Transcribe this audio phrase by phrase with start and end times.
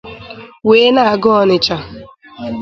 [0.67, 1.77] wee na-aga Ọnịtsha